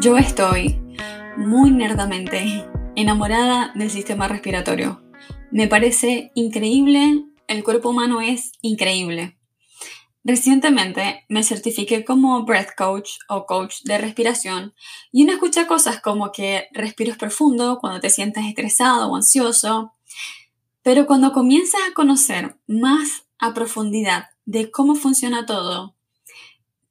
[0.00, 0.80] Yo estoy
[1.36, 2.64] muy nerdamente
[2.96, 5.02] enamorada del sistema respiratorio.
[5.50, 9.36] Me parece increíble, el cuerpo humano es increíble.
[10.24, 14.72] Recientemente me certifiqué como breath coach o coach de respiración
[15.12, 19.92] y uno escucha cosas como que respiros profundo cuando te sientas estresado o ansioso,
[20.82, 25.94] pero cuando comienzas a conocer más a profundidad de cómo funciona todo,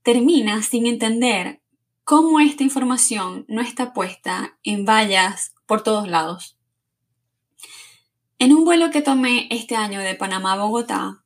[0.04, 1.60] terminas sin entender
[2.10, 6.58] cómo esta información no está puesta en vallas por todos lados.
[8.40, 11.24] En un vuelo que tomé este año de Panamá a Bogotá,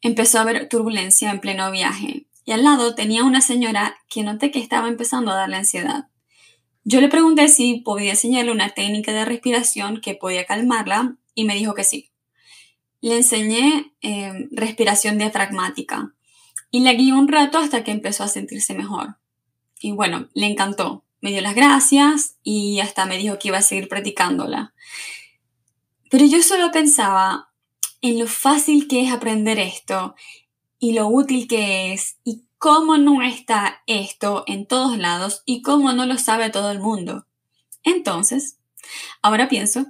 [0.00, 4.50] empezó a haber turbulencia en pleno viaje y al lado tenía una señora que noté
[4.50, 6.08] que estaba empezando a darle ansiedad.
[6.82, 11.56] Yo le pregunté si podía enseñarle una técnica de respiración que podía calmarla y me
[11.56, 12.10] dijo que sí.
[13.02, 16.14] Le enseñé eh, respiración diafragmática
[16.70, 19.18] y la guié un rato hasta que empezó a sentirse mejor.
[19.82, 21.04] Y bueno, le encantó.
[21.20, 24.72] Me dio las gracias y hasta me dijo que iba a seguir practicándola.
[26.10, 27.50] Pero yo solo pensaba
[28.00, 30.14] en lo fácil que es aprender esto
[30.78, 35.92] y lo útil que es y cómo no está esto en todos lados y cómo
[35.92, 37.26] no lo sabe todo el mundo.
[37.82, 38.58] Entonces,
[39.22, 39.86] ahora pienso,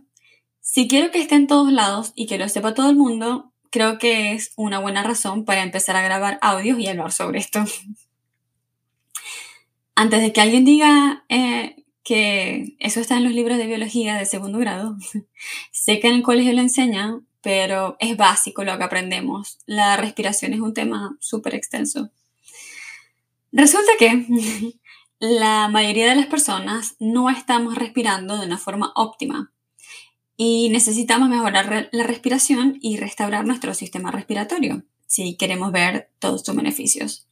[0.61, 3.99] si quiero que esté en todos lados y que lo sepa todo el mundo, creo
[3.99, 7.65] que es una buena razón para empezar a grabar audios y hablar sobre esto.
[9.95, 14.27] Antes de que alguien diga eh, que eso está en los libros de biología de
[14.27, 14.97] segundo grado,
[15.73, 19.59] sé que en el colegio lo enseñan, pero es básico lo que aprendemos.
[19.67, 22.11] La respiración es un tema súper extenso.
[23.53, 24.27] Resulta que
[25.19, 29.53] la mayoría de las personas no estamos respirando de una forma óptima
[30.37, 36.57] y necesitamos mejorar la respiración y restaurar nuestro sistema respiratorio si queremos ver todos sus
[36.57, 37.29] beneficios.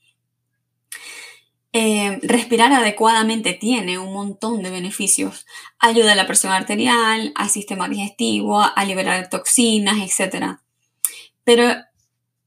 [1.72, 5.46] Eh, respirar adecuadamente tiene un montón de beneficios.
[5.78, 10.58] Ayuda a la presión arterial, al sistema digestivo, a liberar toxinas, etc.
[11.44, 11.64] Pero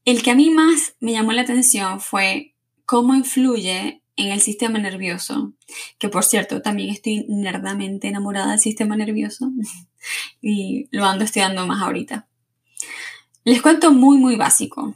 [0.04, 4.78] el que a mí más me llamó la atención fue cómo influye en el sistema
[4.78, 5.54] nervioso,
[5.98, 9.50] que por cierto también estoy nerdamente enamorada del sistema nervioso
[10.42, 12.28] y lo ando estudiando más ahorita.
[13.44, 14.94] Les cuento muy muy básico.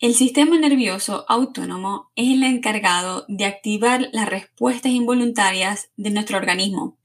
[0.00, 6.96] El sistema nervioso autónomo es el encargado de activar las respuestas involuntarias de nuestro organismo.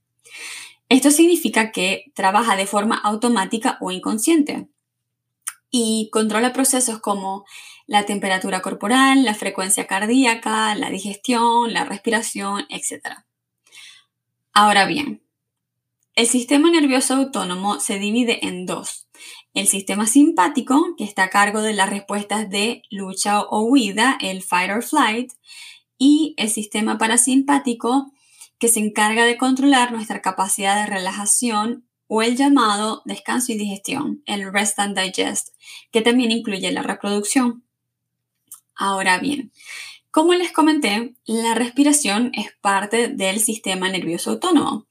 [0.90, 4.68] Esto significa que trabaja de forma automática o inconsciente
[5.72, 7.46] y controla procesos como
[7.88, 13.24] la temperatura corporal, la frecuencia cardíaca, la digestión, la respiración, etc.
[14.54, 15.24] Ahora bien,
[16.14, 19.08] el sistema nervioso autónomo se divide en dos
[19.54, 24.42] el sistema simpático, que está a cargo de las respuestas de lucha o huida, el
[24.42, 25.32] fight or flight,
[25.98, 28.12] y el sistema parasimpático,
[28.60, 34.24] que se encarga de controlar nuestra capacidad de relajación o el llamado descanso y digestión,
[34.26, 35.50] el rest and digest,
[35.92, 37.64] que también incluye la reproducción.
[38.76, 39.52] Ahora bien,
[40.14, 44.86] como les comenté, la respiración es parte del sistema nervioso autónomo.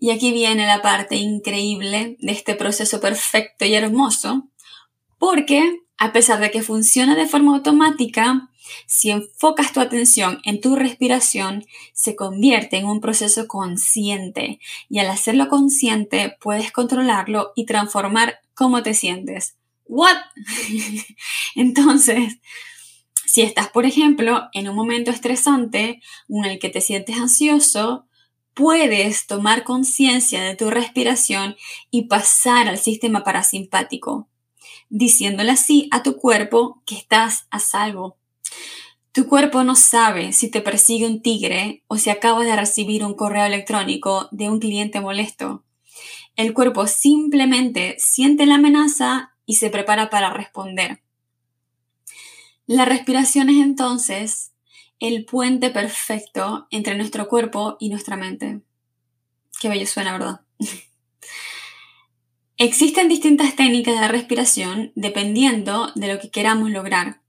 [0.00, 4.48] Y aquí viene la parte increíble de este proceso perfecto y hermoso,
[5.18, 8.48] porque a pesar de que funciona de forma automática,
[8.86, 14.58] si enfocas tu atención en tu respiración, se convierte en un proceso consciente
[14.88, 19.54] y al hacerlo consciente puedes controlarlo y transformar cómo te sientes.
[19.84, 20.16] ¿What?
[21.56, 22.38] Entonces,
[23.32, 28.04] si estás, por ejemplo, en un momento estresante en el que te sientes ansioso,
[28.52, 31.56] puedes tomar conciencia de tu respiración
[31.90, 34.28] y pasar al sistema parasimpático,
[34.90, 38.18] diciéndole así a tu cuerpo que estás a salvo.
[39.12, 43.14] Tu cuerpo no sabe si te persigue un tigre o si acabas de recibir un
[43.14, 45.64] correo electrónico de un cliente molesto.
[46.36, 51.01] El cuerpo simplemente siente la amenaza y se prepara para responder.
[52.66, 54.52] La respiración es entonces
[55.00, 58.60] el puente perfecto entre nuestro cuerpo y nuestra mente.
[59.60, 60.42] Qué bello suena, ¿verdad?
[62.56, 67.20] Existen distintas técnicas de respiración dependiendo de lo que queramos lograr.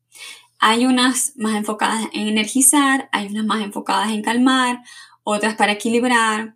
[0.59, 4.83] Hay unas más enfocadas en energizar, hay unas más enfocadas en calmar,
[5.23, 6.55] otras para equilibrar.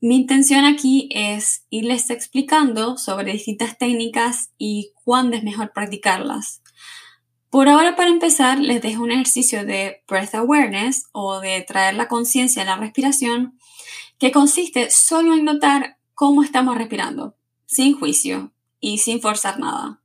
[0.00, 6.62] Mi intención aquí es irles explicando sobre distintas técnicas y cuándo es mejor practicarlas.
[7.50, 12.06] Por ahora, para empezar, les dejo un ejercicio de breath awareness o de traer la
[12.06, 13.58] conciencia a la respiración,
[14.18, 17.34] que consiste solo en notar cómo estamos respirando,
[17.66, 20.00] sin juicio y sin forzar nada.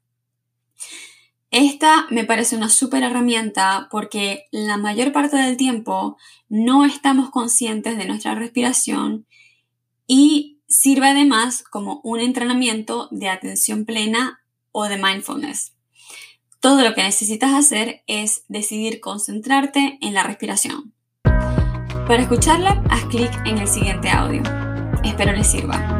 [1.52, 6.18] Esta me parece una súper herramienta porque la mayor parte del tiempo
[6.50, 9.28] no estamos conscientes de nuestra respiración
[10.08, 14.42] y sirve además como un entrenamiento de atención plena
[14.72, 15.75] o de mindfulness.
[16.66, 20.96] Todo lo que necesitas hacer es decidir concentrarte en la respiración.
[21.24, 24.42] Para escucharla, haz clic en el siguiente audio.
[25.04, 25.95] Espero les sirva.